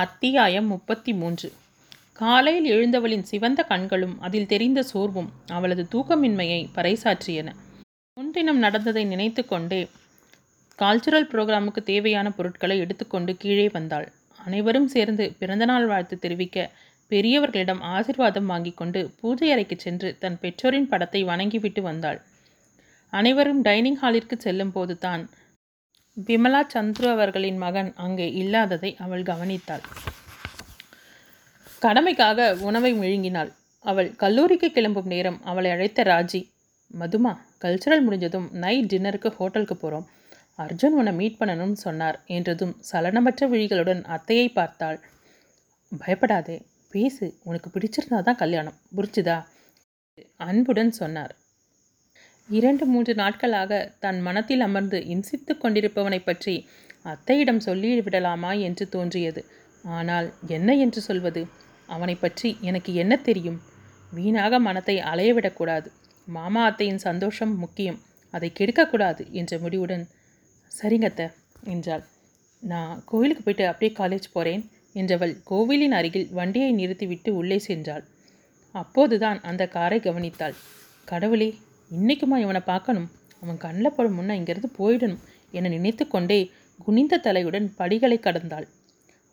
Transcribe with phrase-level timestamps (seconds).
[0.00, 1.48] அத்தியாயம் முப்பத்தி மூன்று
[2.12, 7.48] காலையில் எழுந்தவளின் சிவந்த கண்களும் அதில் தெரிந்த சோர்வும் அவளது தூக்கமின்மையை பறைசாற்றியன.
[8.16, 9.80] முன்தினம் நடந்ததை நினைத்து கொண்டே
[10.78, 14.08] கல்ச்சுரல் புரோகிராமுக்கு தேவையான பொருட்களை எடுத்துக்கொண்டு கீழே வந்தாள்.
[14.38, 16.68] அனைவரும் சேர்ந்து பிறந்தநாள் வாழ்த்து தெரிவிக்க
[17.10, 22.20] பெரியவர்களிடம் ஆசிர்வாதம் வாங்கிக் கொண்டு பூஜை அறைக்கு சென்று தன் பெற்றோரின் படத்தை வணங்கிவிட்டு வந்தாள்.
[23.12, 25.24] அனைவரும் டைனிங் ஹாலிற்கு செல்லும் போது தான்
[26.16, 29.82] விமலா சந்துரு அவர்களின் மகன் அங்கே இல்லாததை அவள் கவனித்தாள்.
[31.82, 33.50] கடமைக்காக உணவை விழுங்கினாள்
[33.84, 36.40] அவள் கல்லூரிக்கு கிளம்பும் நேரம் அவளை அழைத்த ராஜி
[36.90, 37.32] மதுமா
[37.64, 40.06] கல்ச்சுரல் முடிஞ்சதும் நைட் டின்னருக்கு ஹோட்டலுக்கு போகிறோம்
[40.58, 44.98] அர்ஜுன் உன்னை மீட் பண்ணணும்னு சொன்னார் என்றதும் சலனமற்ற விழிகளுடன் அத்தையை பார்த்தாள்.
[45.92, 46.56] பயப்படாதே
[46.94, 48.78] பேசு உனக்கு பிடிச்சிருந்தா தான் கல்யாணம்.
[48.96, 49.36] புரிச்சுதா
[50.48, 51.34] அன்புடன் சொன்னார்.
[52.48, 56.68] இரண்டு மூன்று நாட்களாக தன் மனத்தில் அமர்ந்து இம்சித்து கொண்டிருப்பவனை பற்றி
[57.04, 59.44] அத்தையிடம் சொல்லிவிடலாமா என்று தோன்றியது.
[59.84, 61.46] ஆனால் என்ன என்று சொல்வது?
[61.86, 63.58] அவனை பற்றி எனக்கு என்ன தெரியும்?
[64.12, 65.88] வீணாக மனத்தை அலையவிடக்கூடாது.
[66.28, 67.98] மாமா அத்தையின் சந்தோஷம் முக்கியம்.
[68.30, 70.08] அதை கெடுக்கக்கூடாது என்ற முடிவுடன்
[70.72, 71.30] சரிங்கத்த
[71.64, 72.04] என்றாள்.
[72.62, 78.04] நான் கோவிலுக்கு போயிட்டு அப்படியே காலேஜ் போகிறேன் என்றவள் கோவிலின் அருகில் வண்டியை நிறுத்திவிட்டு உள்ளே சென்றாள்.
[78.70, 80.56] அப்போதுதான் அந்த காரை கவனித்தாள்.
[81.04, 81.48] கடவுளே
[81.90, 83.08] இன்னைக்குமா இவனை பார்க்கணும்.
[83.42, 86.38] அவன் கண்ணில் படும் முன்ன இங்கிருந்து போயிடணும் என நினைத்து கொண்டே
[86.80, 88.66] குனிந்த தலையுடன் படிகளை கடந்தாள்.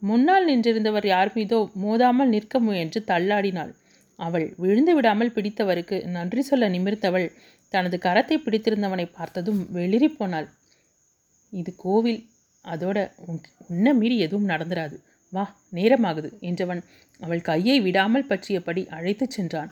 [0.01, 3.71] முன்னால் நின்றிருந்தவர் யார் மீதோ மோதாமல் நிற்க முயன்று தள்ளாடினாள்.
[4.19, 7.27] அவள் விழுந்து விடாமல் பிடித்தவருக்கு நன்றி சொல்ல நிமிர்த்தவள்
[7.73, 10.47] தனது கரத்தை பிடித்திருந்தவனை பார்த்ததும் வெளிரி போனாள்.
[11.53, 12.21] இது கோவில்.
[12.65, 12.97] அதோட
[13.69, 14.97] உன்ன மீறி எதுவும் நடந்துராது.
[15.33, 15.43] வா
[15.73, 16.81] நேரமாகுது என்றவன்
[17.19, 19.71] அவள் கையை விடாமல் பற்றியபடி அழைத்துச் சென்றான்.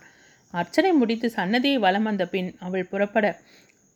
[0.59, 3.25] அர்ச்சனை முடித்து சன்னதியை வலம் வந்த பின் அவள் புறப்பட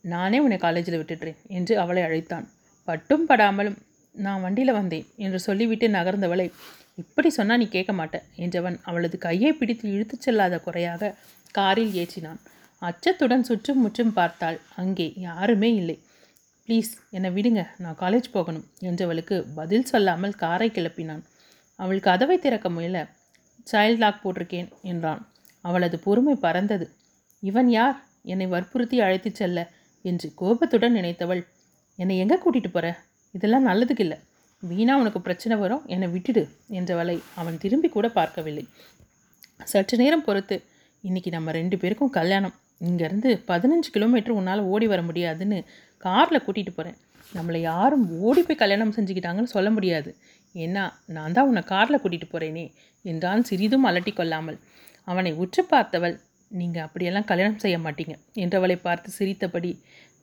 [0.03, 2.45] நானே உன்னை காலேஜில் விட்டுட்டேன் என்று அவளை அழைத்தான்.
[2.87, 3.77] பட்டும் படாமலும்
[4.15, 6.47] நான் வண்டியில் வந்தேன் என்று சொல்லிவிட்டு நகர்ந்தவளை
[7.01, 11.13] இப்படி சொன்னால் நீ கேட்க மாட்ட என்றவன் அவளது கையை பிடித்து இழுத்துச் செல்லாத குறையாக
[11.51, 12.39] காரில் ஏற்றினான்.
[12.81, 14.57] அச்சத்துடன் சுற்றும் முற்றும் பார்த்தாள்.
[14.75, 15.97] அங்கே யாருமே இல்லை.
[16.67, 17.61] ப்ளீஸ் என்னை விடுங்க.
[17.77, 21.23] நான் காலேஜ் போகணும் என்றவளுக்கு பதில் சொல்லாமல் காரை கிளப்பினான்.
[21.79, 22.97] அவள் கதவை திறக்க முயல.
[23.71, 25.21] சைல்ட் லாக் போட்டிருக்கேன் என்றான்.
[25.67, 26.85] அவளது பொறுமை பறந்தது.
[27.43, 27.97] இவன் யார்?
[28.33, 29.59] என்னை வற்புறுத்தி அழைத்துச் செல்ல
[30.05, 31.41] என்று கோபத்துடன் நினைத்தவள்.
[31.99, 32.87] என்னை எங்கே கூட்டிகிட்டு போகிற
[33.37, 34.17] இதெல்லாம் நல்லதுக்கு இல்லை
[34.63, 35.83] வீணா உனக்கு பிரச்சனை வரும்.
[35.93, 36.43] என்னை விட்டுடு
[36.79, 38.65] என்றவளை அவன் திரும்பி கூட பார்க்கவில்லை.
[39.71, 40.55] சற்று நேரம் பொறுத்து
[41.03, 42.55] இன்னைக்கு நம்ம ரெண்டு பேருக்கும் கல்யாணம்.
[42.87, 45.59] இங்கேருந்து பதினஞ்சு கிலோமீட்டர் உன்னால் ஓடி வர முடியாதுன்னு
[46.05, 46.97] காரில் கூட்டிகிட்டு போகிறேன்
[47.35, 50.09] நம்மளை யாரும் ஓடி போய் கல்யாணம் செஞ்சுக்கிட்டாங்கன்னு சொல்ல முடியாது.
[50.55, 50.83] ஏன்னா
[51.15, 52.65] நான் தான் உன்னை காரில் கூட்டிகிட்டு போகிறேனே
[53.05, 54.57] என்றான் சிறிதும் அலட்டி கொள்ளாமல்.
[55.07, 56.15] அவனை உற்று பார்த்தவள்
[56.51, 59.71] நீங்கள் அப்படியெல்லாம் கல்யாணம் செய்ய மாட்டீங்க என்றவளை பார்த்து சிரித்தபடி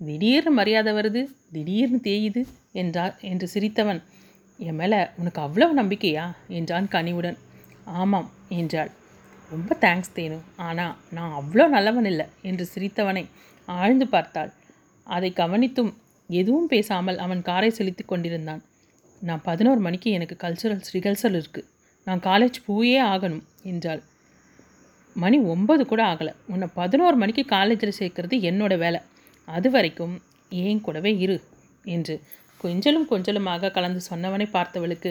[0.01, 1.21] திடீர்னு மரியாதை வருது
[1.55, 2.43] திடீர்னு தேயுது
[2.83, 3.15] என்றார்.
[3.31, 4.01] என்று சிரித்தவன்
[4.59, 6.25] என் மேலே உனக்கு அவ்வளவு நம்பிக்கையா?
[6.59, 7.39] என்றான் கனிவுடன்.
[8.01, 8.29] ஆமாம்
[8.59, 8.91] என்றாள்.
[9.51, 10.39] ரொம்ப தேங்க்ஸ் தேனு.
[10.67, 13.25] ஆனால் நான் அவ்வளோ நல்லவன் இல்லை என்று சிரித்தவனை
[13.69, 14.53] ஆழ்ந்து பார்த்தாள்.
[15.07, 15.93] அதை கவனித்தும்
[16.31, 18.63] எதுவும் பேசாமல் அவன் காரை செலுத்தி கொண்டிருந்தான்.
[19.23, 21.69] நான் பதினோரு மணிக்கு எனக்கு கல்ச்சுரல்ஸ் ரிகல்சல் இருக்குது
[22.07, 24.03] நான் காலேஜ் போயே ஆகணும் என்றாள்.
[25.17, 26.33] மணி ஒம்பது கூட ஆகலை.
[26.53, 29.01] உன்னை பதினோரு மணிக்கு காலேஜில் சேர்க்கறது என்னோட வேலை.
[29.49, 30.15] அது வரைக்கும்
[30.53, 31.37] ஏன் கூடவே இரு
[31.85, 32.15] என்று
[32.61, 35.11] கொஞ்சலும் கொஞ்சலுமாக கலந்து சொன்னவனை பார்த்தவளுக்கு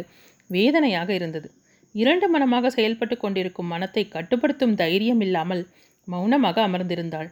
[0.49, 1.47] வேதனையாக இருந்தது.
[1.95, 5.63] இரண்டு மனமாக செயல்பட்டு கொண்டிருக்கும் மனத்தை கட்டுப்படுத்தும் தைரியம் இல்லாமல்
[6.07, 7.29] மௌனமாக அமர்ந்திருந்தாள்.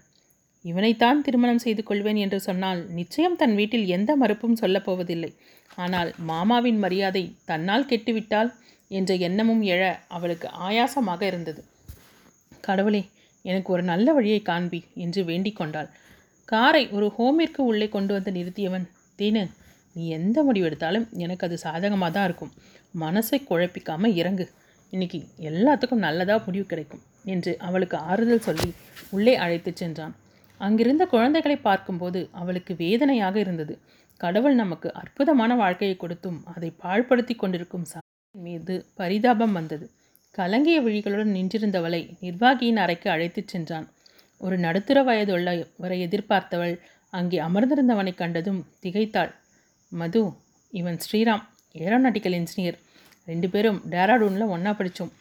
[0.66, 5.32] இவனைத்தான் திருமணம் செய்து கொள்வேன் என்று சொன்னால் நிச்சயம் தன் வீட்டில் எந்த மறுப்பும் சொல்லப்போவதில்லை
[5.78, 8.52] ஆனால் மாமாவின் மரியாதை தன்னால் கெட்டுவிட்டால்
[8.92, 11.62] என்ற எண்ணமும் எழ அவளுக்கு ஆயாசமாக இருந்தது.
[12.68, 13.02] கடவுளே
[13.46, 15.90] எனக்கு ஒரு நல்ல வழியை காண்பி என்று வேண்டிக் கொண்டாள்.
[16.46, 18.88] காரை ஒரு ஹோமிற்கு உள்ளே கொண்டு வந்து நிறுத்தியவன்
[19.20, 19.44] தீனு
[19.96, 22.52] நீ எந்த முடிவெடுத்தாலும் எனக்கு அது சாதகமாக தான் இருக்கும்.
[23.00, 24.46] மனசை குழப்பிக்காமல் இறங்கு.
[24.94, 28.70] இன்னைக்கு எல்லாத்துக்கும் நல்லதாக முடிவு கிடைக்கும் என்று அவளுக்கு ஆறுதல் சொல்லி
[29.10, 30.14] உள்ளே அழைத்துச் சென்றான்.
[30.60, 33.74] அங்கிருந்த குழந்தைகளை பார்க்கும்போது அவளுக்கு வேதனையாக இருந்தது.
[34.22, 39.86] கடவுள் நமக்கு அற்புதமான வாழ்க்கையை கொடுத்தும் அதை பாழ்படுத்தி கொண்டிருக்கும் சாமியின் மீது பரிதாபம் வந்தது.
[40.36, 43.88] கலங்கிய விழிகளுடன் நின்றிருந்தவளை நிர்வாகியின் அறைக்கு அழைத்துச் சென்றான்.
[44.42, 46.74] ஒரு நடுத்தர வயதுள்ளவரை எதிர்பார்த்தவள்
[47.14, 49.32] அங்கே அமர்ந்திருந்தவனை கண்டதும் திகைத்தாள்.
[49.92, 50.22] மது
[50.74, 51.44] இவன் ஸ்ரீராம்
[51.76, 52.78] ஏரோநாட்டிக்கல் இன்ஜினியர்
[53.28, 55.12] ரெண்டு பேரும் டேராடூனில் ஒன்றா படித்தோம்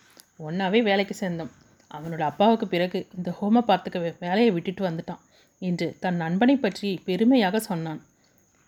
[0.49, 1.53] ஒன்றாவே வேலைக்கு சேர்ந்தோம்.
[1.91, 5.23] அவனோட அப்பாவுக்கு பிறகு இந்த ஹோமை பார்த்துக்க வேலையை விட்டுட்டு வந்துட்டான்
[5.63, 8.01] என்று தன் நண்பனை பற்றி பெருமையாக சொன்னான்.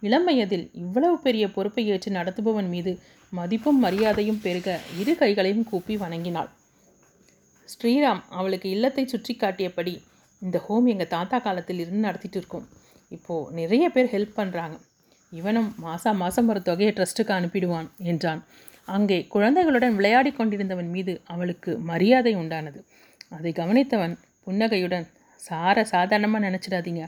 [0.03, 2.93] இளம் வயதில் இவ்வளவு பெரிய பொறுப்பை ஏற்று நடத்துபவன் மீது
[3.33, 4.69] மதிப்பும் மரியாதையும் பெருக
[5.01, 6.49] இரு கைகளையும் கூப்பி வணங்கினாள்.
[7.69, 9.95] ஸ்ரீராம் அவளுக்கு இல்லத்தை சுற்றி காட்டியபடி
[10.43, 12.67] இந்த ஹோம் எங்கள் தாத்தா காலத்தில் இருந்து நடத்திட்டு இருக்கோம்.
[13.17, 14.77] இப்போது நிறைய பேர் ஹெல்ப் பண்ணுறாங்க
[15.33, 18.41] இவனும் மாதம் மாதம் ஒரு தொகையை ட்ரஸ்ட்டுக்கு அனுப்பிடுவான் என்றான்.
[18.97, 22.81] அங்கே குழந்தைகளுடன் விளையாடிக் கொண்டிருந்தவன் மீது அவளுக்கு மரியாதை உண்டானது.
[23.37, 24.15] அதை கவனித்தவன்
[24.47, 25.07] புன்னகையுடன்
[25.41, 27.05] சார சாதாரணமாக நினச்சிடாதீங்க.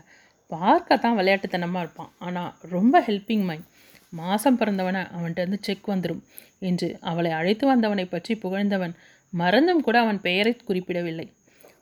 [0.51, 2.13] பார்க்க தான் விளையாட்டுத்தனமாக இருப்பான்.
[2.19, 3.67] ஆனால் ரொம்ப ஹெல்ப்பிங் மைண்ட்.
[4.13, 6.23] மாதம் பிறந்தவனை அவன்கிட்ட இருந்து செக் வந்துடும்
[6.69, 8.95] என்று அவளை அழைத்து வந்தவனை பற்றி புகழ்ந்தவன்
[9.33, 11.27] மறந்தும் கூட அவன் பெயரை குறிப்பிடவில்லை.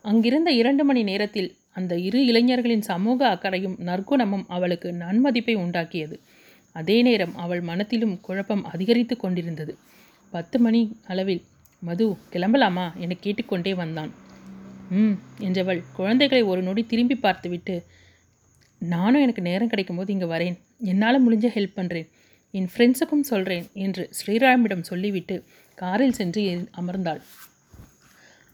[0.03, 6.17] அங்கிருந்த இரண்டு மணி நேரத்தில் அந்த இரு இளைஞர்களின் சமூக அக்கறையும் நற்குணமும் அவளுக்கு நன்மதிப்பை உண்டாக்கியது.
[6.77, 9.73] அதே நேரம் அவள் மனத்திலும் குழப்பம் அதிகரித்து கொண்டிருந்தது.
[10.33, 10.81] பத்து மணி
[11.13, 11.43] அளவில்
[11.83, 14.11] மது கிளம்பலாமா என கேட்டுக்கொண்டே வந்தான்.
[14.99, 15.17] ம்
[15.47, 17.75] என்றவள் குழந்தைகளை ஒரு நொடி திரும்பி பார்த்துவிட்டு
[18.81, 20.57] நானும் எனக்கு நேரம் கிடைக்கும் போது இங்கே வரேன்.
[20.93, 22.09] என்னால் முடிஞ்ச ஹெல்ப் பண்ணுறேன்
[22.55, 25.37] என் ஃப்ரெண்ட்ஸுக்கும் சொல்கிறேன் என்று ஸ்ரீராமிடம் சொல்லிவிட்டு
[25.79, 26.43] காரில் சென்று
[26.81, 27.21] அமர்ந்தாள்.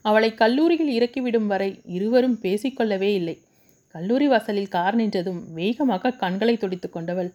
[0.05, 3.37] அவளை கல்லூரியில் இறக்கிவிடும் வரை இருவரும் பேசிக்கொள்ளவே இல்லை.
[3.95, 7.31] கல்லூரி வாசலில் கார் நின்றதும் வேகமாக கண்களை துடித்து கொண்டவள்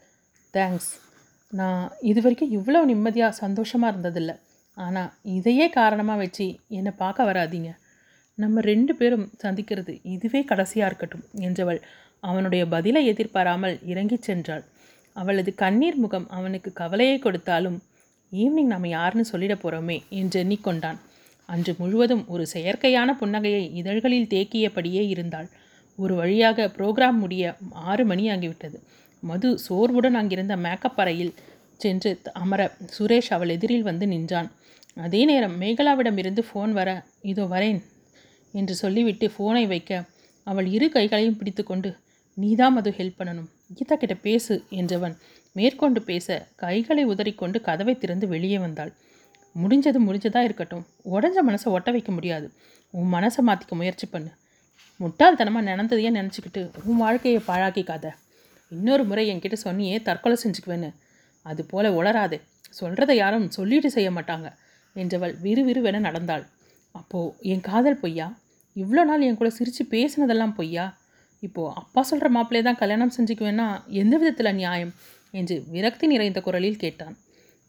[0.53, 0.91] தேங்க்ஸ்
[1.53, 4.35] நான் இது வரைக்கும் இவ்வளோ நிம்மதியாக சந்தோஷமாக இருந்ததில்லை.
[4.77, 6.45] ஆனால் இதையே காரணமாக வச்சு
[6.77, 7.71] என்னை பார்க்க வராதீங்க.
[8.37, 11.79] நம்ம ரெண்டு பேரும் சந்திக்கிறது இதுவே கடைசியாக இருக்கட்டும் என்றவள்
[12.23, 14.63] அவனுடைய பதிலை எதிர்பாராமல் இறங்கிச் சென்றாள்.
[15.15, 17.77] அவளது கண்ணீர் முகம் அவனுக்கு கவலையை கொடுத்தாலும்
[18.31, 20.99] ஈவினிங் நாம் யாருன்னு சொல்லிட போகிறோமே என்று எண்ணிக்கொண்டான்.
[21.49, 25.47] அன்று முழுவதும் ஒரு செயற்கையான புன்னகையை இதழ்களில் தேக்கியபடியே இருந்தாள்.
[25.99, 28.77] ஒரு வழியாக புரோகிராம் முடிய ஆறு மணி ஆகிவிட்டது
[29.23, 31.33] மது சோர்வுடன் அங்கிருந்த மேக்கப் அறையில்
[31.77, 32.61] சென்று அமர
[32.97, 34.49] சுரேஷ் அவள் எதிரில் வந்து நின்றான்.
[34.97, 36.89] அதே நேரம் மேகலாவிடமிருந்து ஃபோன் வர
[37.31, 37.79] இதோ வரேன்
[38.53, 39.91] என்று சொல்லிவிட்டு ஃபோனை வைக்க
[40.47, 41.89] அவள் இரு கைகளையும் பிடித்துக்கொண்டு
[42.37, 43.49] நீதான் மது ஹெல்ப் பண்ணணும்.
[43.77, 45.15] கீதா கிட்ட பேசு என்றவன்
[45.51, 48.91] மேற்கொண்டு பேச கைகளை உதறிக்கொண்டு கதவை திறந்து வெளியே வந்தாள்.
[49.55, 50.85] முடிஞ்சது முடிஞ்சதாக இருக்கட்டும்.
[51.05, 52.51] உடஞ்ச மனசை ஒட்ட வைக்க முடியாது.
[52.93, 54.31] உன் மனசை மாற்றிக்க முயற்சி பண்ணு.
[54.99, 58.05] முட்டாள்தனமாக நினந்ததையே நினச்சிக்கிட்டு உன் வாழ்க்கையை பாழாக்கிக்காத.
[58.69, 60.89] இன்னொரு முறை என்கிட்ட சொன்னியே தற்கொலை செஞ்சுக்குவேன்னு.
[61.41, 62.39] அது போல உளராதே
[62.81, 64.47] சொல்கிறத யாரும் சொல்லிட்டு செய்ய மாட்டாங்க
[64.95, 66.43] என்றவள் விறுவிறுவென நடந்தாள்.
[66.91, 68.27] அப்போது என் காதல் பொய்யா?
[68.75, 70.85] இவ்வளோ நாள் என் கூட சிரித்து பேசினதெல்லாம் பொய்யா?
[71.43, 73.67] இப்போது அப்பா சொல்கிற மாப்பிள்ளையே தான் கல்யாணம் செஞ்சுக்குவேன்னா
[74.01, 74.93] எந்த விதத்தில் நியாயம்?
[75.33, 77.15] என்று விரக்தி நிறைந்த குரலில் கேட்டான்.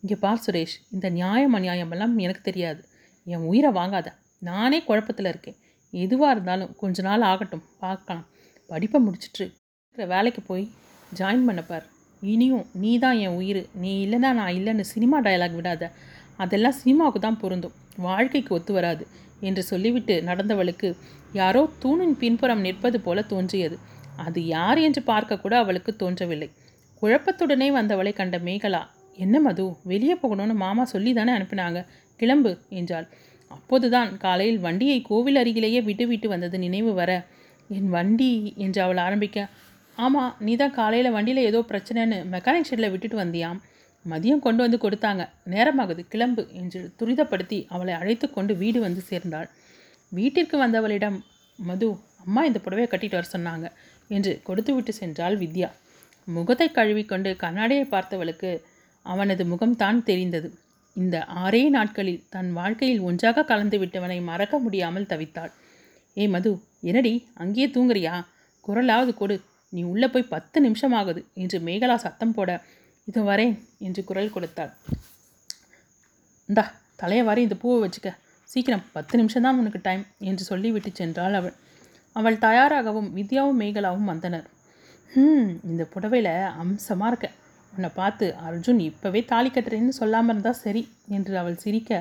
[0.02, 2.80] இங்கே பார் சுரேஷ் இந்த நியாயம் அநியாயமெல்லாம் எனக்கு தெரியாது.
[3.26, 4.08] என் உயிரை வாங்காத.
[4.38, 5.58] நானே குழப்பத்தில் இருக்கேன்.
[5.92, 8.24] எதுவாக இருந்தாலும் கொஞ்ச நாள் ஆகட்டும் பார்க்கலாம்.
[8.70, 9.46] படிப்பை முடிச்சுட்டு
[9.96, 10.64] வேலைக்கு போய்
[11.12, 11.86] ஜாயின் பண்ணப்பார்
[12.22, 13.62] இனியும் நீ தான் என் உயிர்.
[13.82, 15.84] நீ இல்லைன்னா நான் இல்லைன்னு சினிமா டயலாக் விடாத.
[16.36, 17.74] அதெல்லாம் சினிமாவுக்கு தான் பொருந்தும்.
[17.96, 19.04] வாழ்க்கைக்கு ஒத்து வராது.
[19.48, 20.88] என்று சொல்லிவிட்டு நடந்தவளுக்கு
[21.32, 23.76] யாரோ தூணின் பின்புறம் நிற்பது போல தோன்றியது.
[24.24, 26.48] அது யார் என்று பார்க்க கூட அவளுக்கு தோன்றவில்லை.
[27.02, 28.82] குழப்பத்துடனே வந்தவளை கண்ட மேகலா
[29.18, 31.80] என்ன மது வெளியே போகணும்னு மாமா சொல்லி தானே அனுப்பினாங்க
[32.20, 33.06] கிளம்பு என்றாள்.
[33.50, 37.10] அப்போதுதான் காலையில் வண்டியை கோவில் அருகிலேயே விட்டு விட்டு வந்தது நினைவு வர
[37.70, 38.30] என் வண்டி
[38.64, 39.48] என்று அவள் ஆரம்பிக்க
[39.98, 43.58] ஆமாம் நீ தான் காலையில் வண்டியில் ஏதோ பிரச்சனைன்னு மெக்கானிக் ஷெட்டில் விட்டுட்டு வந்தியாம்.
[44.04, 45.22] மதியம் கொண்டு வந்து கொடுத்தாங்க.
[45.50, 46.02] நேரமாகுது.
[46.08, 49.48] கிளம்பு என்று துரிதப்படுத்தி அவளை அழைத்து கொண்டு வீடு வந்து சேர்ந்தாள்.
[50.12, 51.18] வீட்டிற்கு வந்தவளிடம்
[51.58, 51.88] மது
[52.24, 53.66] அம்மா இந்த புடவையை கட்டிட்டு வர சொன்னாங்க
[54.08, 55.68] என்று கொடுத்து விட்டு சென்றாள் வித்யா.
[56.28, 58.50] முகத்தை கழுவிக்கொண்டு கண்ணாடியை பார்த்தவளுக்கு
[59.06, 60.48] அவனது முகம்தான் தெரிந்தது.
[60.96, 65.52] இந்த ஆறே நாட்களில் தன் வாழ்க்கையில் ஒன்றாக கலந்து விட்டவனை மறக்க முடியாமல் தவித்தாள்.
[66.18, 66.50] ஏ மது
[66.80, 67.12] என்னடி?
[67.34, 68.14] அங்கேயே தூங்குறியா?
[68.68, 69.40] குரலாவது கொடு.
[69.68, 72.50] நீ உள்ளே போய் பத்து நிமிஷம் ஆகுது என்று மேகலா சத்தம் போட
[73.08, 73.54] இது வரேன்
[73.86, 74.72] என்று குரல் கொடுத்தாள்.
[76.48, 76.64] இந்தா
[77.00, 78.10] தலையை வரேன் இந்த பூவை வச்சுக்க.
[78.48, 81.54] சீக்கிரம் பத்து நிமிஷம்தான் உனக்கு டைம் என்று சொல்லிவிட்டு சென்றாள் அவள்.
[82.16, 84.46] அவள் தயாராகவும் வித்யாவும் மேகலாவும் வந்தனர்.
[85.12, 87.28] ம் இந்த புடவையில் அம்சமாக இருக்க.
[87.72, 90.82] உன்னை பார்த்து அர்ஜுன் இப்போவே தாலி கட்டுறேன்னு சொல்லாமல் இருந்தால் சரி
[91.16, 92.00] என்று அவள் சிரிக்க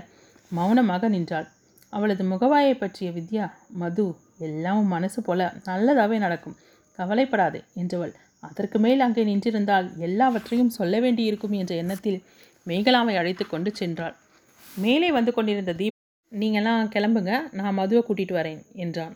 [0.52, 1.48] மௌனமாக நின்றாள்.
[1.94, 3.46] அவளது முகவாயை பற்றிய வித்யா
[3.82, 4.06] மது
[4.48, 6.58] எல்லாம் மனசு போல நல்லதாகவே நடக்கும்.
[7.00, 12.20] கவலைப்படாதே என்றவள் அதற்கு மேல் அங்கே நின்றிருந்தால் எல்லாவற்றையும் சொல்ல வேண்டியிருக்கும் என்ற எண்ணத்தில்
[12.68, 14.16] மேகலாவை அழைத்து கொண்டு சென்றாள்.
[14.64, 16.00] மேலே வந்து கொண்டிருந்த தீப்
[16.32, 19.16] நீங்களாம் கிளம்புங்க நான் மதுவை கூட்டிகிட்டு வரேன் என்றான்.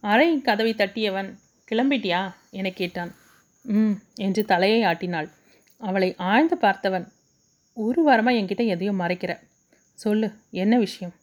[0.00, 1.30] அறை கதவை தட்டியவன்
[1.68, 2.20] கிளம்பிட்டியா?
[2.50, 3.10] என கேட்டான்.
[3.64, 5.28] ம் என்று தலையை ஆட்டினாள்.
[5.80, 7.06] அவளை ஆழ்ந்து பார்த்தவன்
[7.76, 9.32] ஒரு வாரமாக என்கிட்ட எதையும் மறைக்கிற.
[9.98, 11.14] சொல்லு என்ன விஷயம்?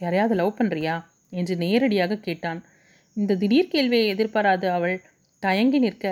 [0.00, 0.94] யாரையாவது லவ் பண்ணுறியா
[1.30, 2.60] என்று நேரடியாக கேட்டான்.
[3.16, 4.96] இந்த திடீர் கேள்வியை எதிர்பாராது அவள்
[5.42, 6.06] தயங்கி நிற்க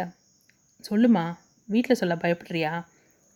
[0.84, 1.24] சொல்லுமா
[1.68, 2.72] வீட்டில் சொல்ல பயப்படுறியா?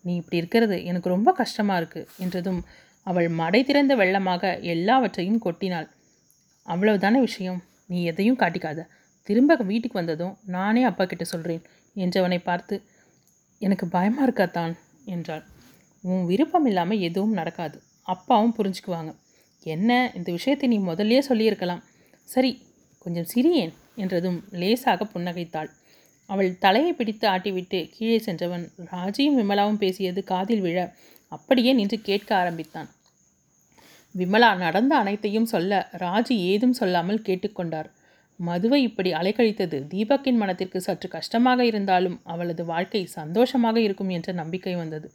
[0.05, 2.61] நீ இப்படி இருக்கிறது எனக்கு ரொம்ப கஷ்டமாக இருக்குது என்றதும்
[3.07, 5.87] அவள் மடை திறந்த வெள்ளமாக எல்லாவற்றையும் கொட்டினாள்.
[6.67, 7.59] அவ்வளவுதானே விஷயம்?
[7.85, 8.81] நீ எதையும் காட்டிக்காத.
[9.27, 11.63] திரும்ப வீட்டுக்கு வந்ததும் நானே அப்பா கிட்ட சொல்கிறேன்
[11.95, 12.75] என்றவனை பார்த்து
[13.61, 14.73] எனக்கு பயமாக இருக்காத்தான்
[15.15, 15.43] என்றாள்.
[16.03, 17.77] உன் விருப்பம் இல்லாமல் எதுவும் நடக்காது.
[18.13, 19.11] அப்பாவும் புரிஞ்சுக்குவாங்க.
[19.65, 21.83] என்ன இந்த விஷயத்தை நீ முதல்லயே சொல்லியிருக்கலாம்.
[22.27, 22.51] சரி
[23.05, 25.69] கொஞ்சம் சிரியேன் என்றதும் லேசாக புன்னகைத்தாள்.
[26.29, 30.77] அவள் தலையை பிடித்து ஆட்டிவிட்டு கீழே சென்றவன் ராஜியும் விமலாவும் பேசியது காதில் விழ
[31.31, 32.89] அப்படியே நின்று கேட்க ஆரம்பித்தான்.
[34.15, 37.89] விமலா நடந்த அனைத்தையும் சொல்ல ராஜி ஏதும் சொல்லாமல் கேட்டுக்கொண்டார்.
[38.39, 45.07] மதுவை இப்படி அலைக்கழித்தது தீபக்கின் மனத்திற்கு சற்று கஷ்டமாக இருந்தாலும் அவளது வாழ்க்கை சந்தோஷமாக இருக்கும் என்ற நம்பிக்கை வந்தது.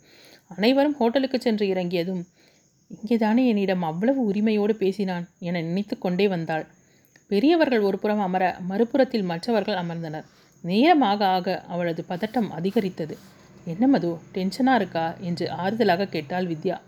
[0.49, 2.23] அனைவரும் ஹோட்டலுக்கு சென்று இறங்கியதும்
[2.91, 6.65] இங்கேதானே என்னிடம் அவ்வளவு உரிமையோடு பேசினான் என நினைத்து கொண்டே வந்தாள்.
[7.31, 10.27] பெரியவர்கள் ஒருபுறம் அமர மறுபுறத்தில் மற்றவர்கள் அமர்ந்தனர்.
[10.65, 13.19] நேரமாக ஆக அவளது பதட்டம் அதிகரித்தது.
[13.65, 14.19] என்ன மது?
[14.35, 15.15] டென்ஷனாக இருக்கா?
[15.21, 16.81] என்று ஆறுதலாக கேட்டாள் வித்யா.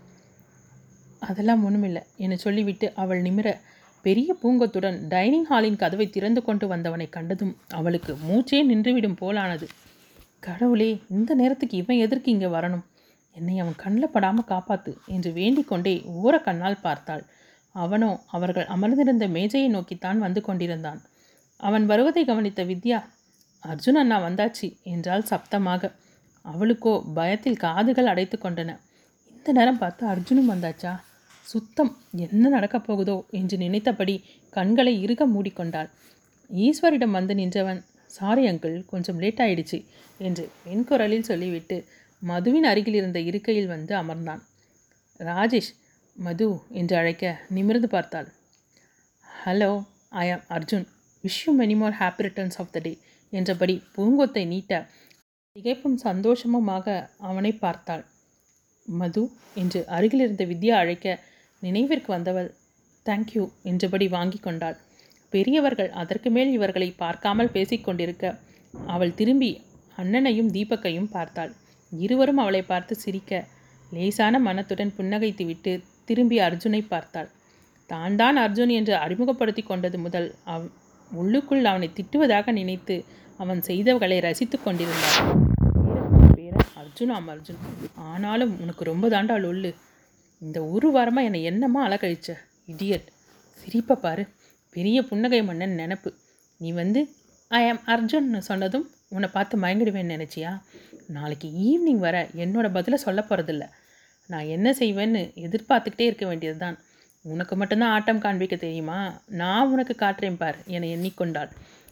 [1.19, 3.57] அதெல்லாம் ஒன்றுமில்லை என சொல்லிவிட்டு அவள் நிமிர
[4.01, 9.67] பெரிய பூங்கத்துடன் டைனிங் ஹாலின் கதவை திறந்து கொண்டு வந்தவனை கண்டதும் அவளுக்கு மூச்சே நின்றுவிடும் போலானது.
[10.39, 12.83] கடவுளே இந்த நேரத்துக்கு இவன் எதற்கு இங்கே வரணும்?
[13.31, 17.25] என்னை அவன் கண்ணில் படாமல் காப்பாத்து என்று வேண்டிக் கொண்டே ஓர கண்ணால் பார்த்தாள்.
[17.71, 21.01] அவனோ அவர்கள் அமர்ந்திருந்த மேஜையை நோக்கித்தான் வந்து கொண்டிருந்தான்.
[21.57, 22.99] அவன் வருவதை கவனித்த வித்யா
[23.63, 25.91] அர்ஜுன் அண்ணா வந்தாச்சு என்றால் சப்தமாக.
[26.45, 28.71] அவளுக்கோ பயத்தில் காதுகள் அடைத்து கொண்டன.
[29.35, 30.93] இந்த நேரம் பார்த்து அர்ஜுனும் வந்தாச்சா?
[31.47, 31.91] சுத்தம்
[32.25, 34.15] என்ன நடக்கப் போகுதோ என்று நினைத்தபடி
[34.53, 35.89] கண்களை இறுக மூடிக்கொண்டாள்.
[36.49, 39.77] ஈஸ்வரிடம் வந்து நின்றவன் சாரி அங்கிள் கொஞ்சம் லேட் ஆயிடுச்சு
[40.19, 41.77] என்று பெண் குரலில் சொல்லிவிட்டு
[42.21, 44.41] மதுவின் அருகில் இருந்த இருக்கையில் வந்து அமர்ந்தான்.
[45.19, 45.71] ராஜேஷ்
[46.15, 48.27] மது என்று அழைக்க நிமிர்ந்து பார்த்தாள்.
[49.27, 49.71] Hello
[50.23, 50.85] I am Arjun
[51.23, 52.93] wish you many more happy returns of the day
[53.33, 54.73] என்றபடி பூங்கொத்தை நீட்ட
[55.55, 56.87] திகைப்பும் சந்தோஷமுமாக
[57.29, 58.03] அவனை பார்த்தாள்.
[58.85, 59.23] மது
[59.53, 61.07] என்று அருகில் இருந்த வித்யா அழைக்க
[61.63, 62.49] நினைவிற்கு வந்தவள்
[63.05, 64.77] தேங்க்யூ என்றபடி வாங்கி கொண்டாள்.
[65.33, 68.25] பெரியவர்கள் அதற்கு மேல் இவர்களை பார்க்காமல் பேசிக்கொண்டிருக்க
[68.91, 69.51] அவள் திரும்பி
[69.97, 71.51] அண்ணனையும் தீபக்கையும் பார்த்தாள்.
[71.91, 73.41] இருவரும் அவளை பார்த்து சிரிக்க
[73.91, 75.71] லேசான மனத்துடன் புன்னகைத்துவிட்டு
[76.05, 77.29] திரும்பி அர்ஜுனை பார்த்தாள்.
[77.89, 80.67] தான் தான் அர்ஜுன் என்று அறிமுகப்படுத்தி கொண்டது முதல் அவ்
[81.11, 82.95] உள்ளுக்குள் அவனை திட்டுவதாக நினைத்து
[83.41, 85.39] அவன் செய்தவர்களை ரசித்து கொண்டிருந்தான்
[86.37, 87.61] பேரன் அர்ஜுனாம் அர்ஜுன்.
[88.11, 89.71] ஆனாலும் உனக்கு ரொம்ப தாண்டா லொல்லு.
[90.41, 92.29] இந்த ஒரு வாரமாக என்னை என்னம்மா அலக்கழிச்ச
[92.71, 93.07] இடியட்
[93.61, 94.23] சிரிப்பை பாரு.
[94.75, 96.11] பெரிய புன்னகை மன்னன் நினப்பு.
[96.61, 97.01] நீ வந்து
[97.51, 100.51] ஐ ஆம் அர்ஜுன்னு சொன்னதும் உன்னை பார்த்து மயங்கிடுவேன்னு நினச்சியா?
[101.17, 103.65] நாளைக்கு ஈவினிங் வர என்னோட பதிலை சொல்ல போகிறதில்ல
[104.29, 106.77] நான் என்ன செய்வேன்னு எதிர்பார்த்துக்கிட்டே இருக்க வேண்டியது தான்
[107.33, 108.99] உனக்கு மட்டும்தான் ஆட்டம் காண்பிக்க தெரியுமா?
[109.41, 111.51] நான் உனக்கு காட்டுறேன் பார் என எண்ணிக்கொண்டாள்.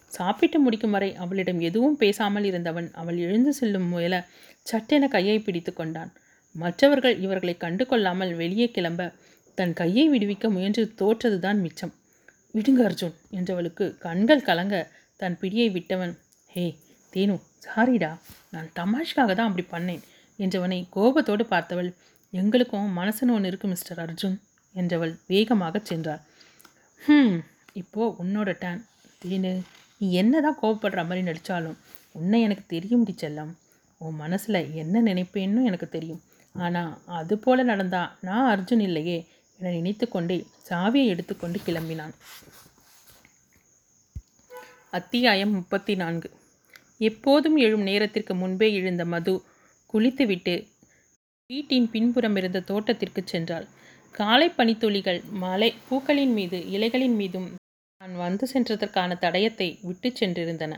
[0.09, 4.15] சாப்பிட்டு முடிக்கும் வரை அவளிடம் எதுவும் பேசாமல் இருந்தவன் அவள் எழுந்து செல்லும் முயல
[4.65, 6.11] சட்டென கையை பிடித்து கொண்டான்.
[6.55, 9.11] மற்றவர்கள் இவர்களை கண்டு கொள்ளாமல் வெளியே கிளம்ப
[9.57, 11.93] தன் கையை விடுவிக்க முயன்று தோற்றதுதான் மிச்சம்.
[12.55, 14.75] விடுங்க அர்ஜுன் என்றவளுக்கு கண்கள் கலங்க
[15.19, 16.13] தன் பிடியை விட்டவன்
[16.51, 16.65] ஹே
[17.13, 17.35] தேனு
[17.65, 18.11] சாரிடா
[18.53, 20.03] நான் தமாஷ்காக தான் அப்படி பண்ணேன்
[20.39, 21.89] என்றவனை கோபத்தோடு பார்த்தவள்
[22.33, 24.37] எங்களுக்கும் மனசுன்னு ஒன்று இருக்கு மிஸ்டர் அர்ஜுன்
[24.75, 26.21] என்றவள் வேகமாக சென்றாள்.
[27.01, 27.37] ஹம்
[27.73, 28.81] இப்போ உன்னோட டேன்
[29.21, 29.53] தேனு
[30.01, 31.77] நீ என்ன தான் கோவப்படுற மாதிரி நடித்தாலும்
[32.11, 33.51] உன்னை எனக்கு தெரியும் செல்லம்.
[34.01, 36.21] உன் மனசில் என்ன நினைப்பேன்னு எனக்கு தெரியும்.
[36.55, 39.17] ஆனால் அது போல் நடந்தா நான் அர்ஜுன் இல்லையே
[39.59, 40.37] என நினைத்து கொண்டே
[40.69, 42.13] சாவியை எடுத்துக்கொண்டு கிளம்பினான்.
[44.99, 46.29] அத்தியாயம் முப்பத்தி நான்கு
[47.09, 49.33] எப்போதும் எழும் நேரத்திற்கு முன்பே எழுந்த மது
[49.93, 50.55] குளித்துவிட்டு
[51.49, 53.67] வீட்டின் பின்புறம் இருந்த தோட்டத்திற்கு சென்றாள்.
[54.11, 57.47] காலை பனித்துளிகள் மலை பூக்களின் மீது இலைகளின் மீதும்
[58.01, 60.73] நான் வந்து சென்றதற்கான தடயத்தை விட்டு சென்றிருந்தன.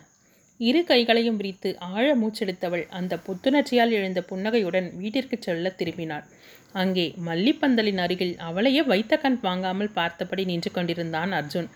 [0.59, 6.25] இரு கைகளையும் விரித்து ஆழ மூச்செடுத்தவள் அந்த புத்துணர்ச்சியால் எழுந்த புன்னகையுடன் வீட்டிற்கு செல்ல திரும்பினாள்.
[6.73, 11.69] அங்கே மல்லிப்பந்தலின் அருகில் அவளையே வைத்த கண் வாங்காமல் பார்த்தபடி நின்று கொண்டிருந்தான் அர்ஜுன்.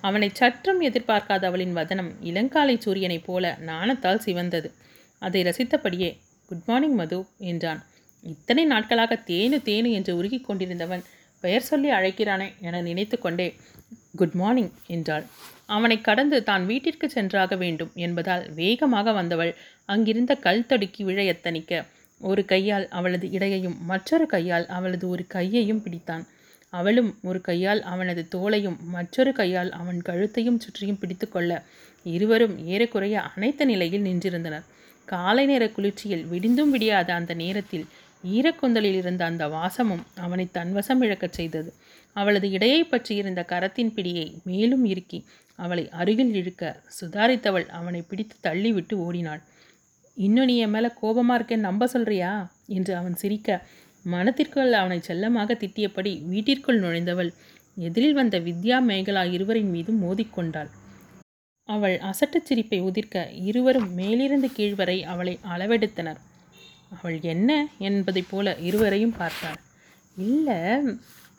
[0.00, 4.70] அவனை சற்றும் எதிர்பார்க்காத அவளின் வதனம் இளங்காலை சூரியனைப் போல நாணத்தால் சிவந்தது.
[5.22, 6.10] அதை ரசித்தபடியே
[6.50, 7.20] குட் மார்னிங் மது
[7.52, 7.80] என்றான்.
[8.24, 11.04] இத்தனை நாட்களாக தேனு தேனு என்று உருகிக் கொண்டிருந்தவன்
[11.44, 13.46] பெயர் சொல்லி அழைக்கிறானே என நினைத்து கொண்டே
[14.16, 15.24] குட் மார்னிங் என்றாள்.
[15.66, 19.52] அவனை கடந்து தான் வீட்டிற்கு சென்றாக வேண்டும் என்பதால் வேகமாக வந்தவள்
[19.84, 21.72] அங்கிருந்த கல் தடுக்கி விழ எத்தனிக்க.
[22.20, 26.24] ஒரு கையால் அவளது இடையையும் மற்றொரு கையால் அவளது ஒரு கையையும் பிடித்தான்.
[26.72, 31.52] அவளும் ஒரு கையால் அவனது தோளையும் மற்றொரு கையால் அவன் கழுத்தையும் சுற்றியும் பிடித்துக்கொள்ள
[32.06, 34.66] இருவரும் ஏறக்குறைய அனைத்த நிலையில் நின்றிருந்தனர்.
[35.08, 37.86] காலை நேர குளிர்ச்சியில் விடிந்தும் விடியாத அந்த நேரத்தில்
[38.24, 41.70] ஈரக்குந்தலில் இருந்த அந்த வாசமும் அவனை தன்வசம் இழக்கச் செய்தது.
[42.16, 45.18] அவளது இடையை பற்றியிருந்த கரத்தின் பிடியை மேலும் இறுக்கி
[45.58, 46.64] அவளை அருகில் இழுக்க
[47.00, 49.42] சுதாரித்தவள் அவனை பிடித்து தள்ளிவிட்டு ஓடினாள்.
[50.16, 52.32] இன்னும் நீ என் மேலே கோபமாக இருக்கேன்னு நம்ப சொல்றியா?
[52.66, 53.66] என்று அவன் சிரிக்க
[54.04, 57.30] மனத்திற்குள் அவனை செல்லமாக திட்டியபடி வீட்டிற்குள் நுழைந்தவள்
[57.76, 60.70] எதிரில் வந்த வித்யா மேகலா இருவரின் மீதும் மோதிக்கொண்டாள்
[61.68, 66.20] அவள் அசட்டுச் சிரிப்பை உதிர்க்க இருவரும் மேலிருந்து கீழ்வரை அவளை அளவெடுத்தனர்.
[66.90, 67.50] அவள் என்ன?
[67.78, 69.58] என்பதைப் போல இருவரையும் பார்த்தாள்.
[70.16, 70.58] இல்லை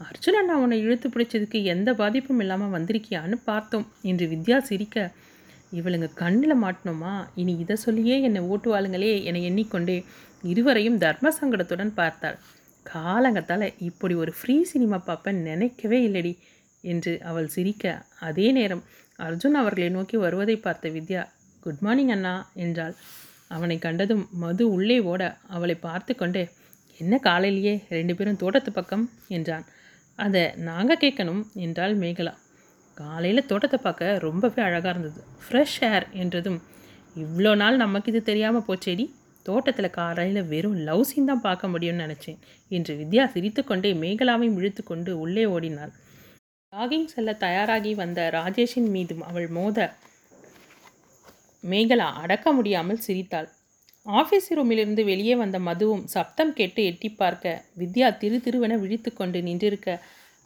[0.01, 3.85] அர்ஜுன் நான் உன்னை இழுத்து பிடிச்சதுக்கு எந்த பாதிப்பும் இல்லாமல் வந்திருக்கியான்னு பார்த்தோம்.
[4.01, 4.97] என்று வித்யா சிரிக்க
[5.71, 9.97] இவளுங்க கண்ணில் மாட்டினோமா இனி இதை சொல்லியே என்னை ஓட்டுவாளுங்களே என்னை எண்ணிக்கொண்டே
[10.43, 12.37] இருவரையும் தர்ம சங்கடத்துடன் பார்த்தாள்.
[12.85, 16.33] காலங்கத்தால் இப்படி ஒரு ஃப்ரீ சினிமா பார்ப்பேன் நினைக்கவே இல்லடி
[16.83, 17.85] என்று அவள் சிரிக்க.
[18.19, 18.83] அதே நேரம்
[19.19, 21.23] அர்ஜுன் அவர்களை நோக்கி வருவதை பார்த்த வித்யா
[21.63, 22.95] குட் மார்னிங் அண்ணா என்றாள்.
[23.47, 26.43] அவனை கண்டதும் மது உள்ளே ஓட அவளை பார்த்து கொண்டே
[26.99, 27.75] என்ன காலையிலேயே?
[27.89, 29.05] ரெண்டு பேரும் தோட்டத்து பக்கம்?
[29.27, 29.65] என்றான்.
[30.25, 32.33] அதை நாங்கள் கேட்கணும் என்றாள் மேகலா.
[32.97, 35.21] காலையில் தோட்டத்தை பார்க்க ரொம்பவே அழகாக இருந்தது.
[35.43, 36.59] ஃப்ரெஷ் ஏர் என்றதும்
[37.15, 39.05] இவ்வளோ நாள் நமக்கு இது தெரியாமல் போச்சேடி.
[39.45, 42.39] தோட்டத்தில் காலையில் வெறும் லவ் சீன் தான் பார்க்க முடியும்னு நினச்சேன்
[42.71, 45.93] என்று வித்யா சிரித்துக்கொண்டே மேகலாவையும் இழுத்து கொண்டு உள்ளே ஓடினாள்.
[46.73, 49.79] ஜாகிங் செல்ல தயாராகி வந்த ராஜேஷின் மீதும் அவள் மோத
[51.63, 53.49] மேகலா அடக்க முடியாமல் சிரித்தாள்.
[54.05, 59.97] ஆஃபீஸ் ரூமிலிருந்து வெளியே வந்த மதுவும் சப்தம் கேட்டு எட்டி பார்க்க வித்யா திரு திருவென விழித்து கொண்டு நின்றிருக்க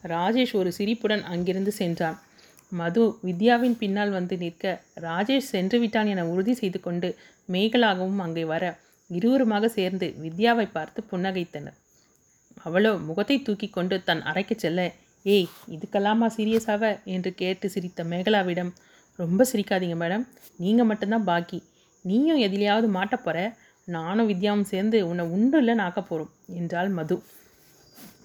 [0.03, 2.17] ராஜேஷ் ஒரு சிரிப்புடன் அங்கிருந்து சென்றான்.
[2.71, 4.65] மது வித்யாவின் பின்னால் வந்து நிற்க
[5.05, 7.09] ராஜேஷ் சென்று விட்டான் என உறுதி செய்து கொண்டு
[7.49, 8.63] மேகலாகவும் அங்கே வர
[9.09, 11.77] இருவருமாக சேர்ந்து வித்யாவை பார்த்து புன்னகைத்தனர்.
[12.63, 14.81] அவளோ முகத்தை தூக்கி கொண்டு தன் அறைக்கு செல்ல
[15.25, 16.83] ஏய் இதுக்கெல்லாமா சீரியஸாவ
[17.13, 18.71] என்று கேட்டு சிரித்த மேகலாவிடம்
[19.19, 20.25] ரொம்ப சிரிக்காதீங்க மேடம்
[20.59, 21.59] நீங்கள் மட்டும்தான் பாக்கி
[22.05, 23.37] நீயும் எதிலையாவது மாட்டப் போற?
[23.87, 27.15] நானும் வித்யாவும் சேர்ந்து உன்னை உண்டு இல்லை நாக்க போகிறோம் என்றாள் மது.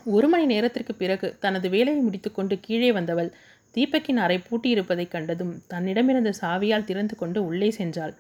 [0.05, 3.31] ஒரு மணி நேரத்திற்கு பிறகு தனது வேலையை முடித்துக்கொண்டு கீழே வந்தவள்
[3.75, 8.15] தீபக்கின் அறை பூட்டியிருப்பதைக் கண்டதும் தன்னிடமிருந்த சாவியால் திறந்து கொண்டு உள்ளே சென்றாள்.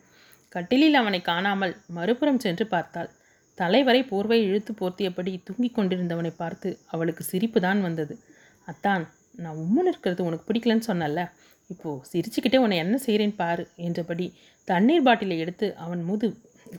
[0.53, 3.11] கட்டிலில் அவனை காணாமல் மறுபுறம் சென்று பார்த்தாள்.
[3.59, 8.15] தலைவரை போர்வை இழுத்து போர்த்தியபடி தூங்கிக் கொண்டிருந்தவனை பார்த்து அவளுக்கு சிரிப்பு தான் வந்தது.
[8.69, 9.05] அத்தான்
[9.37, 11.21] நான் உம்முன்னு இருக்கிறது உனக்கு பிடிக்கலன்னு சொன்னல
[11.73, 14.27] இப்போது சிரிச்சுக்கிட்டே உன்னை என்ன செய்கிறேன் பாரு என்றபடி
[14.69, 16.29] தண்ணீர் பாட்டிலை எடுத்து அவன் முது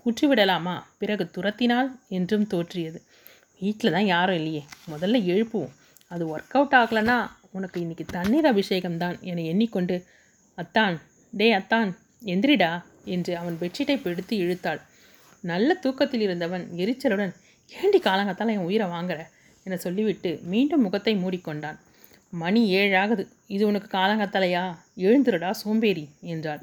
[0.07, 2.99] ஊற்றி விடலாமா பிறகு துரத்தினால் என்றும் தோற்றியது
[3.61, 4.61] வீட்டில் தான் யாரும் இல்லையே.
[4.91, 5.73] முதல்ல எழுப்புவோம்.
[6.11, 7.17] அது ஒர்க் அவுட் ஆகலைன்னா
[7.57, 9.95] உனக்கு இன்றைக்கி தண்ணீர் அபிஷேகம் தான் என எண்ணிக்கொண்டு
[10.57, 10.95] அத்தான்
[11.33, 11.89] டே அத்தான்
[12.33, 12.71] எந்திரிடா
[13.15, 14.81] என்று அவன் பெட்ஷீட்டை பிடித்து இழுத்தாள்.
[15.43, 17.33] நல்ல தூக்கத்தில் இருந்தவன் எரிச்சலுடன்
[17.71, 19.19] ஏண்டி காலங்கத்தால் என் உயிரை வாங்குற?
[19.65, 21.77] என சொல்லிவிட்டு மீண்டும் முகத்தை மூடிக்கொண்டான்.
[22.31, 23.27] மணி ஏழாகுது.
[23.47, 24.77] இது உனக்கு காலங்கத்தலையா?
[24.97, 26.61] எழுந்துருடா சோம்பேறி என்றாள்.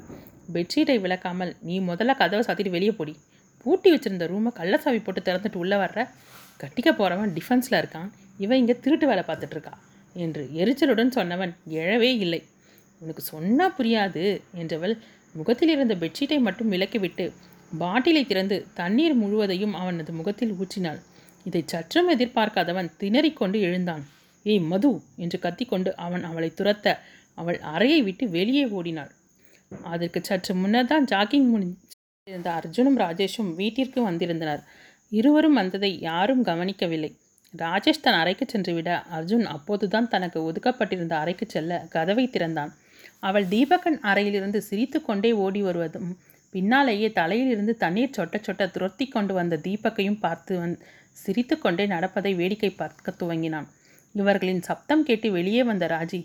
[0.53, 3.15] பெட்ஷீட்டை விளக்காமல் நீ முதல்ல கதவை சாத்திட்டு வெளியே போடி.
[3.61, 6.07] பூட்டி வச்சிருந்த ரூமை கள்ளசாவி போட்டு திறந்துட்டு உள்ளே வர்ற?
[6.61, 8.09] கட்டிக்க போகிறவன் டிஃபென்ஸில் இருக்கான்.
[8.37, 9.73] இவன் இங்கே திருட்டு வேலை பார்த்துட்ருக்கா
[10.15, 12.41] என்று எரிச்சலுடன் சொன்னவன் எழவே இல்லை.
[12.99, 14.23] உனக்கு சொன்னால் புரியாது
[14.61, 14.95] என்றவள்
[15.33, 17.31] முகத்தில் இருந்த பெட்ஷீட்டை மட்டும் விலக்கிவிட்டு
[17.77, 21.01] பாட்டிலை திறந்து தண்ணீர் முழுவதையும் அவனது முகத்தில் ஊற்றினாள்.
[21.43, 24.05] இதை சற்றும் எதிர்பார்க்காதவன் திணறிக்கொண்டு எழுந்தான்.
[24.45, 24.91] ஏய் மது
[25.23, 26.95] என்று கத்திக்கொண்டு அவன் அவளை துரத்த
[27.33, 29.11] அவள் அறையை விட்டு வெளியே ஓடினாள்.
[29.93, 34.63] அதற்கு சற்று முன்னர் தான் ஜாக்கிங் முடிந்திருந்த அர்ஜுனும் ராஜேஷும் வீட்டிற்கு வந்திருந்தனர்.
[35.11, 37.11] இருவரும் வந்ததை யாரும் கவனிக்கவில்லை.
[37.53, 42.71] ராஜேஷ் தன் அறைக்கு சென்று விட அர்ஜுன் அப்போதுதான் தனக்கு ஒதுக்கப்பட்டிருந்த அறைக்கு செல்ல கதவை திறந்தான்.
[43.19, 46.11] அவள் தீபகன் அறையிலிருந்து சிரித்து கொண்டே ஓடி வருவதும்
[46.53, 50.75] பின்னாலேயே தலையிலிருந்து தண்ணீர் சொட்ட சொட்ட துரத்தி கொண்டு வந்த தீபக்கையும் பார்த்து வந்
[51.17, 53.67] சிரித்து கொண்டே நடப்பதை வேடிக்கை பார்க்க துவங்கினான்.
[54.15, 56.19] இவர்களின் சப்தம் கேட்டு வெளியே வந்த ராஜி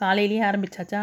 [0.00, 1.02] காலையிலேயே ஆரம்பிச்சாச்சா?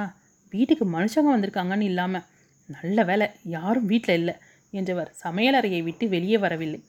[0.54, 2.26] வீட்டுக்கு மனுஷங்க வந்திருக்காங்கன்னு இல்லாமல்
[2.70, 4.36] நல்ல வேலை யாரும் வீட்டில் இல்லை
[4.74, 6.80] என்றவர் சமையலறையை விட்டு வெளியே வரவில்லை.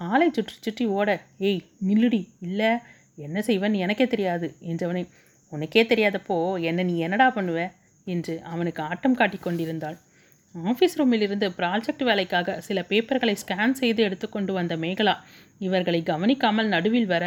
[0.00, 1.08] ஆளை சுற்றி சுற்றி ஓட
[1.48, 2.70] ஏய் நில்லுடி இல்லை
[3.18, 5.02] என்ன செய்வன் எனக்கே தெரியாது என்றவனை
[5.52, 7.58] உனக்கே தெரியாதப்போ என்ன நீ என்னடா பண்ணுவ?
[8.06, 9.96] என்று அவனுக்கு ஆட்டம் காட்டி கொண்டிருந்தாள்.
[10.54, 15.14] ஆஃபீஸ் ரூமில் இருந்து ப்ராஜெக்ட் வேலைக்காக சில பேப்பர்களை ஸ்கேன் செய்து எடுத்துக்கொண்டு வந்த மேகலா
[15.58, 17.24] இவர்களை கவனிக்காமல் நடுவில் வர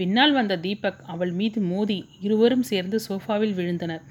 [0.00, 4.04] பின்னால் வந்த தீபக் அவள் மீது மோதி இருவரும் சேர்ந்து சோஃபாவில் விழுந்தனர்.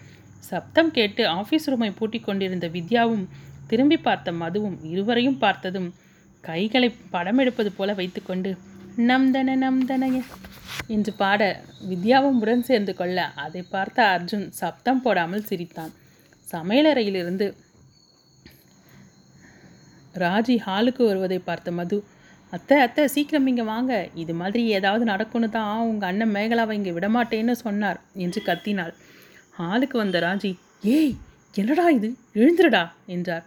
[0.50, 3.26] சப்தம் கேட்டு ஆஃபீஸ் ரூமை பூட்டிக் கொண்டிருந்த வித்யாவும்
[3.72, 5.90] திரும்பி பார்த்த மதுவும் இருவரையும் பார்த்ததும்
[6.44, 8.52] கைகளை படம் எடுப்பது போல வைத்துக்கொண்டு
[9.10, 10.20] நம்தன நம்தனைய
[10.96, 11.42] என்று பாட
[11.90, 15.92] வித்யாவும் உடன் சேர்ந்து கொள்ள அதை பார்த்த அர்ஜுன் சப்தம் போடாமல் சிரித்தான்.
[16.48, 17.48] சமையலறையிலிருந்து
[20.24, 21.98] ராஜி ஹாலுக்கு வருவதை பார்த்த மது
[22.56, 23.94] அத்தை அத்தை சீக்கிரம் இங்கே வாங்க.
[24.22, 28.94] இது மாதிரி ஏதாவது நடக்கும்னு தான் உங்கள் அண்ணன் மேகலாவை இங்கே விடமாட்டேன்னு சொன்னார் என்று கத்தினாள்.
[29.60, 30.52] ஹாலுக்கு வந்த ராஜி
[30.98, 31.14] ஏய்
[31.62, 32.10] என்னடா இது?
[32.40, 32.84] எழுந்துருடா
[33.16, 33.46] என்றார்.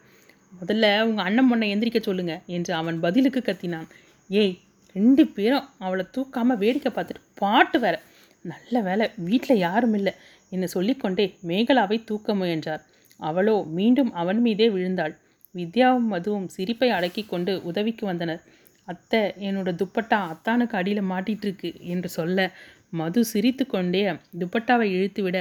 [0.52, 3.88] முதல்ல உங்கள் அண்ணன் பொண்ணை எந்திரிக்க சொல்லுங்க என்று அவன் பதிலுக்கு கத்தினான்.
[4.30, 4.54] ஏய்
[4.96, 7.96] ரெண்டு பேரும் அவளை தூக்காமல் வேடிக்கை பார்த்துட்டு பாட்டு வேற.
[8.44, 10.12] நல்ல வேலை வீட்டில் யாரும் இல்லை
[10.52, 12.82] என்று சொல்லிக்கொண்டே மேகலாவை தூக்க முயன்றார்.
[13.20, 15.14] அவளோ மீண்டும் அவன் மீதே விழுந்தாள்.
[15.54, 18.42] வித்யாவும் மதுவும் சிரிப்பை அடக்கி கொண்டு உதவிக்கு வந்தனர்.
[18.88, 22.46] அத்தை என்னோட துப்பட்டா அத்தானுக்கு அடியில் மாட்டிகிட்ருக்கு என்று சொல்ல
[22.90, 24.00] மது சிரித்து கொண்டே
[24.40, 25.36] துப்பட்டாவை இழுத்துவிட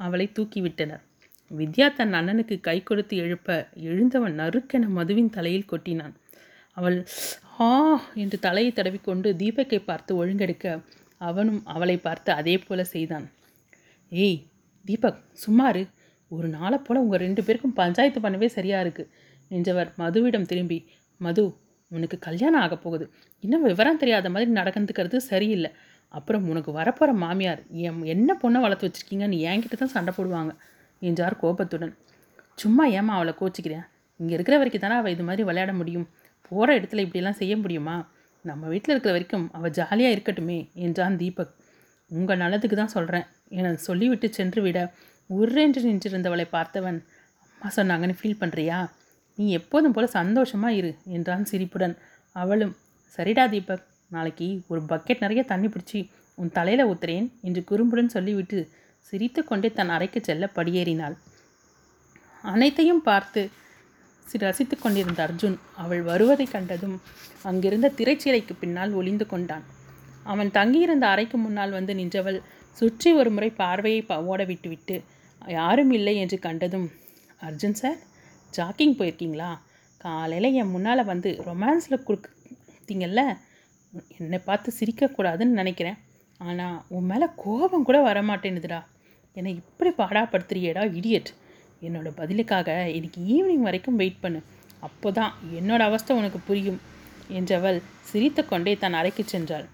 [0.00, 1.02] அவளை தூக்கிவிட்டனர்.
[1.50, 3.48] வித்யா தன் அண்ணனுக்கு கை கொடுத்து எழுப்ப
[3.88, 6.14] எழுந்தவன் நறுக்கென மதுவின் தலையில் கொட்டினான்.
[6.76, 6.98] அவள்
[7.60, 7.70] ஆ
[8.14, 10.66] என்று தலையை தடவிக்கொண்டு தீபக்கை பார்த்து ஒழுங்கெடுக்க
[11.20, 13.26] அவனும் அவளை பார்த்து அதே போல செய்தான்.
[14.12, 14.40] ஏய்
[14.84, 15.82] தீபக் சும்மாரு
[16.30, 19.04] ஒரு நாளை போல் உங்கள் ரெண்டு பேருக்கும் பஞ்சாயத்து பண்ணவே சரியா இருக்கு
[19.50, 20.78] என்றவர் மதுவிடம் திரும்பி
[21.20, 21.44] மது
[21.96, 23.04] உனக்கு கல்யாணம் ஆக போகுது.
[23.44, 25.70] இன்னும் விவரம் தெரியாத மாதிரி நடந்துக்கிறது சரியில்லை.
[26.14, 30.52] அப்புறம் உனக்கு வரப்போகிற மாமியார் என் என்ன பொண்ணை வளர்த்து வச்சிருக்கீங்கன்னு என்கிட்ட தான் சண்டை போடுவாங்க
[31.02, 31.92] என்றார் கோபத்துடன்.
[32.62, 33.86] சும்மா ஏமா அவளை கோச்சிக்கிறேன்
[34.20, 36.06] இங்கே இருக்கிற வரைக்கும் தானே அவள் இது மாதிரி விளையாட முடியும்.
[36.48, 37.96] போகிற இடத்துல இப்படியெல்லாம் செய்ய முடியுமா?
[38.44, 41.52] நம்ம வீட்டில் இருக்கிற வரைக்கும் அவள் ஜாலியாக இருக்கட்டுமே என்றான் தீபக்.
[42.10, 43.26] உங்கள் நல்லதுக்கு தான் சொல்கிறேன்
[43.58, 44.78] என சொல்லிவிட்டு சென்று விட
[45.30, 46.98] உர்ரென்று நின்றிருந்தவளை பார்த்தவன்
[47.44, 48.78] அம்மா சொன்னாங்கன்னு ஃபீல் பண்ணுறியா
[49.36, 51.98] நீ எப்போதும் போல சந்தோஷமாக இரு என்றான் சிரிப்புடன்.
[52.32, 52.76] அவளும்
[53.16, 58.68] சரிடா தீபக் நாளைக்கு ஒரு பக்கெட் நிறைய தண்ணி பிடிச்சி உன் தலையில் ஊத்துறேன் என்று குறும்புடன் சொல்லிவிட்டு
[58.98, 61.16] சிரித்து கொண்டே தன் அறைக்கு செல்ல படியேறினாள்.
[62.42, 63.50] அனைத்தையும் பார்த்து
[64.32, 67.00] சி- ரசித்துக் கொண்டிருந்த அர்ஜுன் அவள் வருவதைக் கண்டதும்
[67.42, 69.62] அங்கிருந்த திரைச்சீலைக்கு பின்னால் ஒளிந்து கொண்டான்.
[70.24, 72.42] அவன் தங்கியிருந்த அறைக்கு முன்னால் வந்து நின்றவள்
[72.72, 75.02] சுற்றி ஒரு முறை பார்வையை ஓட விட்டுவிட்டு
[75.46, 76.90] யாரும் இல்லை என்று கண்டதும்
[77.42, 78.10] அர்ஜுன் சார்
[78.56, 79.50] ஜாக்கிங் போயிருக்கீங்களா?
[79.96, 83.36] காலையில் என் முன்னால் வந்து ரொமான்ஸில் கொடுத்தீங்கல்ல
[84.18, 85.98] என்னை பார்த்து சிரிக்கக்கூடாதுன்னு நினைக்கிறேன்.
[86.38, 88.80] ஆனால் உன் மேலே கோபம் கூட வரமாட்டேனுதுடா
[89.34, 91.30] என்னை இப்படி பாடாப்படுத்துறியேடா இடியட்
[91.82, 94.42] என்னோட பதிலுக்காக இன்னைக்கு ஈவினிங் வரைக்கும் வெயிட் பண்ணு.
[94.80, 96.80] அப்போ தான் என்னோடய அவஸ்தை உனக்கு புரியும்
[97.32, 99.66] என்றவள் சிரித்துக்கொண்டே தன் அறைக்கு சென்றாள்.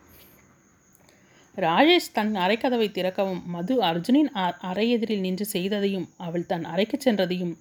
[1.56, 7.54] ராஜேஷ் தன் அறைக்கதவை திறக்கவும் மது அர்ஜுனின் அ- அறையெதிரில் நின்று செய்ததையும் அவள் தன் அறைக்கு சென்றதையும்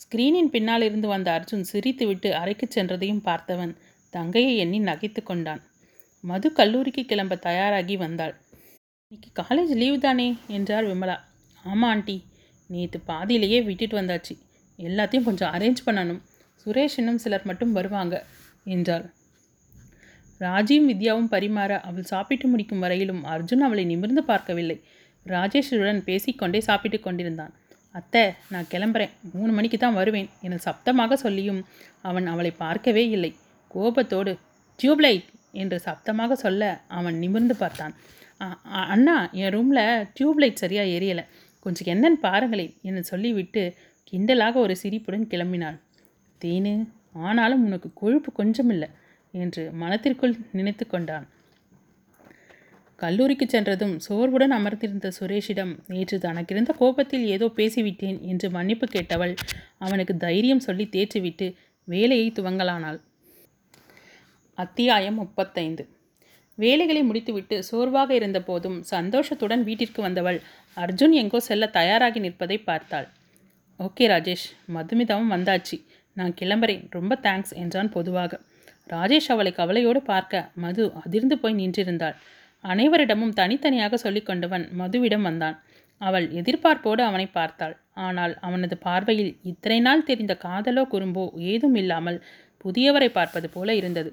[0.00, 3.76] ஸ்கிரீனின் பின்னால் இருந்து வந்த அர்ஜுன் சிரித்துவிட்டு அறைக்கு சென்றதையும் பார்த்தவன்
[4.10, 5.62] தங்கையை எண்ணி நகைத்து கொண்டான்.
[6.20, 8.40] மது கல்லூரிக்கு கிளம்ப தயாராகி வந்தாள்.
[9.08, 10.36] இன்னைக்கு காலேஜ் லீவ் தானே?
[10.46, 11.18] என்றார் விமலா.
[11.62, 12.24] ஆமாம் ஆண்டி.
[12.66, 14.38] நேற்று பாதியிலேயே விட்டுட்டு வந்தாச்சு.
[14.78, 16.20] எல்லாத்தையும் கொஞ்சம் அரேஞ்ச் பண்ணணும்.
[16.64, 18.26] சுரேஷ் இன்னும் சிலர் மட்டும் வருவாங்க
[18.64, 19.12] என்றாள்.
[20.40, 24.82] ராஜியும் வித்யாவும் பரிமாற அவள் சாப்பிட்டு முடிக்கும் வரையிலும் அர்ஜுன் அவளை நிமிர்ந்து பார்க்கவில்லை.
[25.26, 27.59] ராஜேஷுடன் பேசிக்கொண்டே சாப்பிட்டு கொண்டிருந்தான்.
[27.94, 28.22] அத்தை
[28.52, 29.12] நான் கிளம்புறேன்.
[29.34, 30.28] மூணு மணிக்கு தான் வருவேன்.
[30.46, 31.60] என சப்தமாக சொல்லியும்
[32.08, 33.30] அவன் அவளை பார்க்கவே இல்லை.
[33.70, 34.32] கோபத்தோடு
[34.78, 35.26] டியூப்லைட்!
[35.62, 36.62] என்று சப்தமாக சொல்ல
[36.98, 37.94] அவன் நிமிர்ந்து பார்த்தான்.
[38.94, 39.82] அண்ணா என் ரூமில்
[40.16, 41.24] டியூப்லைட் சரியாக எரியலை.
[41.66, 43.62] கொஞ்சம் என்னன்னு பாருங்களேன் என்று சொல்லிவிட்டு
[44.12, 45.76] கிண்டலாக ஒரு சிரிப்புடன் கிளம்பினாள்.
[46.40, 46.72] தேனு
[47.26, 48.88] ஆனாலும் உனக்கு கொழுப்பு கொஞ்சம் இல்லை
[49.34, 51.26] என்று மனத்திற்குள் நினைத்து கொண்டான்.
[53.00, 59.32] கல்லூரிக்கு சென்றதும் சோர்வுடன் அமர்ந்திருந்த சுரேஷிடம் நேற்று தனக்கிருந்த கோபத்தில் ஏதோ பேசிவிட்டேன் என்று மன்னிப்பு கேட்டவள்
[59.78, 61.46] அவனுக்கு தைரியம் சொல்லி தேற்றிவிட்டு
[61.88, 62.98] வேலையை துவங்கலானாள்.
[64.58, 65.84] அத்தியாயம் முப்பத்தைந்து.
[66.58, 70.38] வேலைகளை முடித்துவிட்டு சோர்வாக இருந்த போதும் சந்தோஷத்துடன் வீட்டிற்கு வந்தவள்
[70.76, 73.08] அர்ஜுன் எங்கோ செல்ல தயாராகி நிற்பதை பார்த்தாள்.
[73.80, 75.78] ஓகே ராஜேஷ் மதுமிதாவும் வந்தாச்சு.
[76.16, 76.84] நான் கிளம்புறேன்.
[76.90, 78.40] ரொம்ப தேங்க்ஸ் என்றான் பொதுவாக.
[78.90, 82.18] ராஜேஷ் அவளை கவலையோடு பார்க்க மது அதிர்ந்து போய் நின்றிருந்தாள்.
[82.64, 85.56] அனைவரிடமும் தனித்தனியாக சொல்லிக்கொண்டவன் மதுவிடம் வந்தான்.
[86.00, 87.74] அவள் எதிர்பார்ப்போடு அவனை பார்த்தாள்.
[88.06, 92.18] ஆனால் அவனது பார்வையில் இத்தனை நாள் தெரிந்த காதலோ குறும்போ ஏதும் இல்லாமல்
[92.64, 94.10] புதியவரை பார்ப்பது போல இருந்தது.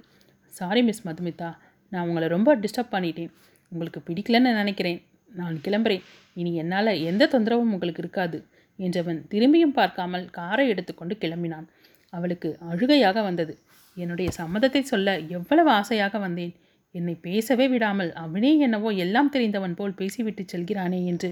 [0.54, 1.50] Sorry miss Madhumitha.
[1.92, 3.32] நான் உங்களை ரொம்ப டிஸ்டர்ப் பண்ணிட்டேன்.
[3.72, 5.00] உங்களுக்கு பிடிக்கலன்னு நினைக்கிறேன்.
[5.32, 6.04] நான் கிளம்புறேன்.
[6.38, 8.38] இனி என்னால் எந்த தொந்தரவும் உங்களுக்கு இருக்காது
[8.80, 11.68] என்றவன் திரும்பியும் பார்க்காமல் காரை எடுத்துக்கொண்டு கிளம்பினான்.
[12.14, 13.54] அவளுக்கு அழுகையாக வந்தது.
[13.98, 16.54] என்னுடைய சம்மதத்தை சொல்ல எவ்வளவு ஆசையாக வந்தேன்.
[17.00, 21.30] என்னை பேசவே விடாமல் அவனே என்னவோ எல்லாம் தெரிந்தவன் போல் பேசிவிட்டு செல்கிறானே என்று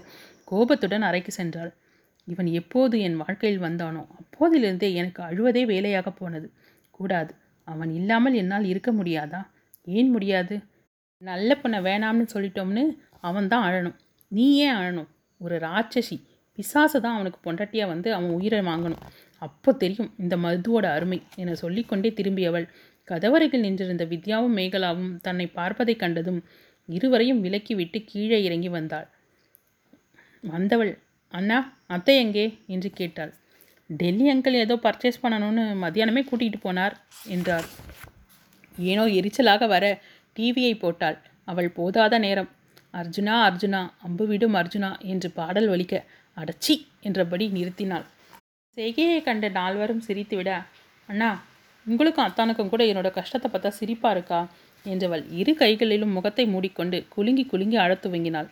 [0.48, 1.72] கோபத்துடன் அறைக்கு சென்றாள்.
[2.28, 6.48] இவன் எப்போது என் வாழ்க்கையில் வந்தானோ அப்போதிலிருந்தே எனக்கு அழுவதே வேலையாக போனது.
[6.98, 7.34] கூடாது
[7.68, 9.42] அவன் இல்லாமல் என்னால் இருக்க முடியாதா?
[9.98, 10.56] ஏன் முடியாது?
[11.22, 12.84] நல்ல பொண்ணை வேணாம்னு சொல்லிட்டோம்னு
[13.22, 13.98] அவன் தான் அழணும்.
[14.32, 15.10] நீ ஏன் அழணும்?
[15.42, 16.18] ஒரு ராட்சசி
[16.58, 19.02] பிசாசு தான் அவனுக்கு பொண்டாட்டியாக வந்து அவன் உயிரை வாங்கணும்.
[19.42, 22.68] அப்போ தெரியும் இந்த மதுவோட அருமை என சொல்லிக்கொண்டே திரும்பியவள்
[23.08, 26.40] கதவரையில் நின்றிருந்த வித்யாவும் மேகலாவும் தன்னை பார்ப்பதைக் கண்டதும்
[26.86, 29.08] இருவரையும் விலக்கிவிட்டு கீழே இறங்கி வந்தாள்.
[30.44, 32.60] வந்தவள் அண்ணா அத்தை எங்கே?
[32.68, 33.34] என்று கேட்டாள்.
[33.90, 37.68] டெல்லி அங்கிள் ஏதோ பர்ச்சேஸ் பண்ணணும்னு மத்தியானமே கூட்டிகிட்டு போனார் என்றார்.
[38.78, 39.86] ஏனோ எரிச்சலாக வர
[40.36, 41.18] டிவியை போட்டாள்.
[41.48, 42.50] அவள் போதாத நேரம்.
[42.94, 45.96] அர்ஜுனா அர்ஜுனா அம்பு விடும் அர்ஜுனா என்று பாடல் ஒலிக்க
[46.38, 48.06] அடச்சி என்றபடி நிறுத்தினாள்.
[48.78, 50.52] செய்கையை கண்ட நால்வரும் சிரித்துவிட
[51.10, 51.30] அண்ணா
[51.88, 54.40] உங்களுக்கும் அத்தானுக்கும் கூட என்னோட கஷ்டத்தை பார்த்தா சிரிப்பா இருக்கா?
[54.86, 58.50] என்றவள் இரு கைகளிலும் முகத்தை மூடிக்கொண்டு குலுங்கி குலுங்கி அழத் துவங்கினாள்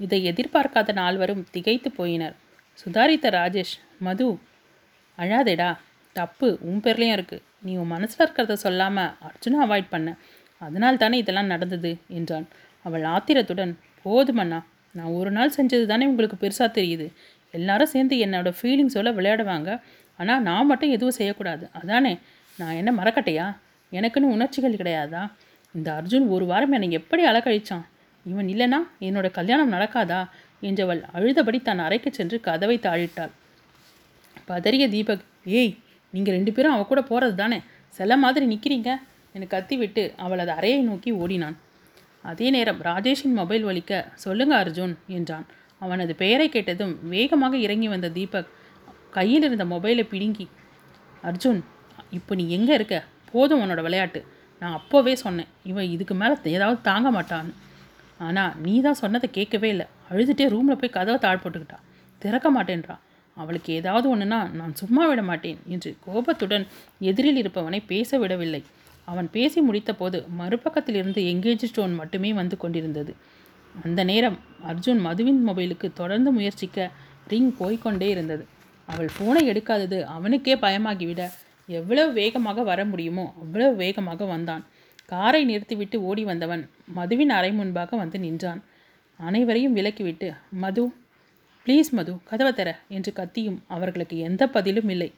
[0.00, 2.34] இதை எதிர்பார்க்காத நால்வரும் திகைத்து போயினர்.
[2.78, 4.26] சுதாரித்த ராஜேஷ் மது
[5.18, 5.70] அழாதேடா.
[6.16, 10.08] தப்பு உன் பேர்லேயும் இருக்குது நீ உன் மனசில் இருக்கிறத சொல்லாமல் அர்ஜுனை அவாய்ட் பண்ண.
[10.60, 11.90] அதனால் தானே இதெல்லாம் நடந்தது?
[12.08, 12.46] என்றான்.
[12.84, 13.72] அவள் ஆத்திரத்துடன்
[14.04, 14.58] போதுமண்ணா
[14.94, 17.06] நான் ஒரு நாள் செஞ்சது தானே உங்களுக்கு பெருசாக தெரியுது.
[17.54, 19.70] எல்லாரும் சேர்ந்து என்னோட ஃபீலிங்ஸோட விளையாடுவாங்க.
[20.18, 21.64] ஆனால் நான் மட்டும் எதுவும் செய்யக்கூடாது.
[21.72, 22.12] அதானே?
[22.56, 23.56] நான் என்ன மறக்கட்டையா?
[23.92, 25.30] எனக்குன்னு உணர்ச்சிகள் கிடையாதா?
[25.74, 27.84] இந்த அர்ஜுன் ஒரு வாரம் என்னை எப்படி அலக்கழிச்சான்?
[28.24, 30.28] இவன் இல்லைனா என்னோட கல்யாணம் நடக்காதா?
[30.62, 33.30] என்றவள் அழுதபடி தன் அறைக்கு சென்று கதவை தாழிட்டாள்.
[34.48, 35.76] பதறிய தீபக் ஏய்
[36.10, 37.60] நீங்கள் ரெண்டு பேரும் அவ கூட போகிறது தானே?
[37.88, 38.90] செல்ல மாதிரி நிற்கிறீங்க
[39.32, 41.56] என கத்திவிட்டு அவளது அறையை நோக்கி ஓடினான்.
[42.22, 45.46] அதே நேரம் ராஜேஷின் மொபைல் ஒலிக்க சொல்லுங்க அர்ஜுன் என்றான்.
[45.78, 48.48] அவனது பெயரை கேட்டதும் வேகமாக இறங்கி வந்த தீபக்
[49.10, 50.48] கையில் இருந்த மொபைலை பிடுங்கி
[51.22, 51.60] அர்ஜுன்
[52.10, 53.04] இப்போ நீ எங்கே இருக்க?
[53.32, 54.24] போதும் உன்னோட விளையாட்டு.
[54.60, 55.48] நான் அப்போவே சொன்னேன்.
[55.64, 57.52] இவன் இதுக்கு மேலே ஏதாவது தாங்க மாட்டான்னு.
[58.18, 59.86] ஆனால் நீ தான் சொன்னதை கேட்கவே இல்லை.
[60.10, 61.84] அழுதுகிட்டே ரூமில் போய் கதவை தாழ் போட்டுக்கிட்டான்
[62.18, 62.96] திறக்க மாட்டேன்றா.
[63.36, 66.66] அவளுக்கு ஏதாவது ஒன்றுனா நான் சும்மா விட மாட்டேன் என்று கோபத்துடன்
[66.98, 68.64] எதிரில் இருப்பவனை பேச விடவில்லை.
[69.04, 73.14] அவன் பேசி முடித்தபோது மறுபக்கத்திலிருந்து எங்கேஜ் ஸ்டோன் மட்டுமே வந்து கொண்டிருந்தது.
[73.84, 76.90] அந்த நேரம் அர்ஜுன் மதுவின் மொபைலுக்கு தொடர்ந்து முயற்சிக்க
[77.28, 78.46] ரிங் போய்கொண்டே இருந்தது.
[78.86, 81.30] அவள் ஃபோனை எடுக்காதது அவனுக்கே பயமாகிவிட
[81.68, 84.64] எவ்வளவு வேகமாக வர முடியுமோ அவ்வளவு வேகமாக வந்தான்.
[85.04, 86.62] காரை நிறுத்திவிட்டு ஓடி வந்தவன்
[86.94, 88.62] மதுவின் அறை முன்பாக வந்து நின்றான்.
[89.20, 90.84] அனைவரையும் விலக்கிவிட்டு மது
[91.66, 95.12] ப்ளீஸ் மது கதவை தர என்று கத்தியும் அவர்களுக்கு எந்த பதிலும் இல்லை.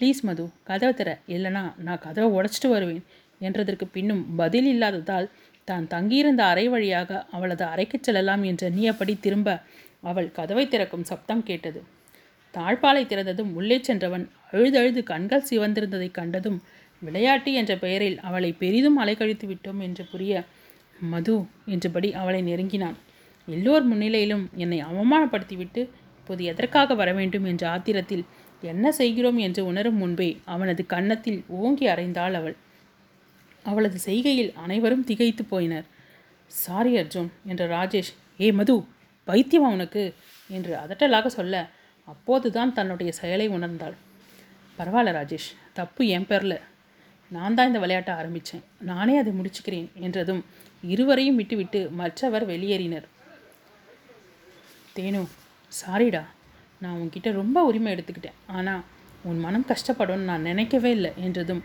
[0.00, 3.04] ப்ளீஸ் மது கதவை தர இல்லைனா நான் கதவை உடச்சிட்டு வருவேன்
[3.40, 5.30] என்றதற்கு பின்னும் பதில் இல்லாததால்
[5.64, 9.58] தான் தங்கியிருந்த அறை வழியாக அவளது அறைக்குச் செல்லலாம் என்று எண்ணியபடி திரும்ப
[10.00, 11.80] அவள் கதவை திறக்கும் சப்தம் கேட்டது.
[12.54, 16.62] தாழ்பாலை திறந்ததும் உள்ளே சென்றவன் அழுதழுது கண்கள் சிவந்திருந்ததைக் கண்டதும்
[17.00, 20.44] விளையாட்டு என்ற பெயரில் அவளை பெரிதும் அலைக்கழித்து விட்டோம் என்று புரிய
[21.00, 22.96] மது என்றபடி அவளை நெருங்கினான்.
[23.46, 27.44] எல்லோர் முன்னிலையிலும் என்னை அவமானப்படுத்திவிட்டு இப்போது எதற்காக வர வேண்டும்?
[27.44, 28.24] என்ற ஆத்திரத்தில்
[28.62, 29.38] என்ன செய்கிறோம்?
[29.38, 32.56] என்று உணரும் முன்பே அவனது கன்னத்தில் ஓங்கி அறைந்தாள் அவள்.
[33.64, 35.86] அவளது செய்கையில் அனைவரும் திகைத்து போயினர்.
[36.46, 38.84] சாரி அர்ஜுன் என்ற ராஜேஷ் ஏ மது
[39.26, 40.14] பைத்தியமா உனக்கு?
[40.50, 41.56] என்று அதட்டலாக சொல்ல
[42.12, 43.96] அப்போதுதான் தன்னுடைய செயலை உணர்ந்தாள்.
[44.78, 46.58] பரவாயில்ல ராஜேஷ் தப்பு என் பேரில்.
[47.30, 50.42] நான் தான் இந்த விளையாட்டை ஆரம்பித்தேன் நானே அதை முடிச்சுக்கிறேன் என்றதும்
[50.92, 53.06] இருவரையும் விட்டுவிட்டு மற்றவர் வெளியேறினர்.
[54.96, 55.20] தேனு
[55.72, 56.22] சாரிடா
[56.82, 58.38] நான் உன்கிட்ட ரொம்ப உரிமை எடுத்துக்கிட்டேன்.
[58.56, 58.82] ஆனால்
[59.28, 61.62] உன் மனம் கஷ்டப்படும்னு நான் நினைக்கவே இல்லை என்றதும்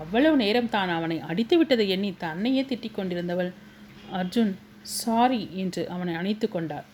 [0.00, 3.50] அவ்வளவு நேரம் தான் அவனை அடித்து விட்டதை எண்ணி தன்னையே திட்டிக் கொண்டிருந்தவள்
[4.18, 4.52] அர்ஜுன்
[4.98, 6.86] சாரி என்று அவனை அணைத்து கொண்டார்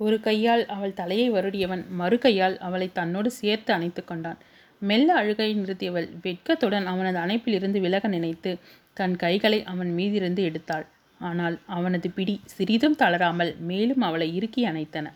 [0.00, 4.38] ஒரு கையால் அவள் தலையை வருடியவன் மறு கையால் அவளை தன்னோடு சேர்த்து அணைத்து கொண்டான்.
[4.82, 8.50] மெல்ல அழுகையை நிறுத்தியவள் வெட்கத்துடன் அவனது அணைப்பில் இருந்து விலக நினைத்து
[8.96, 10.86] தன் கைகளை அவன் மீதிருந்து எடுத்தாள்.
[11.20, 15.06] ஆனால் அவனது பிடி சிறிதும் தளராமல் மேலும் அவளை இறுக்கி அணைத்தன.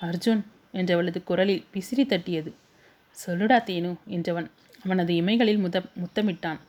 [0.00, 2.50] அர்ஜுன் என்றவளது குரலில் பிசிறி தட்டியது.
[3.16, 4.48] சொல்லுடா தேனு என்றவன்
[4.84, 6.60] அவனது இமைகளில் முத முத்தமிட்டான்.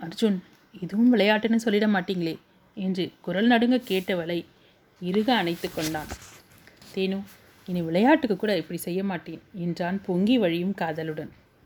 [0.00, 0.38] அர்ஜுன்
[0.74, 2.34] இதுவும் விளையாட்டுன்னு சொல்லிட மாட்டீங்களே
[2.76, 4.38] என்று குரல் நடுங்க கேட்டவளை
[5.00, 6.06] இறுக அணைத்து கொண்டான்.
[6.94, 7.18] தேனு
[7.66, 11.30] இனி விளையாட்டுக்கு கூட இப்படி செய்ய மாட்டேன் என்றான் பொங்கி வழியும் காதலுடன்.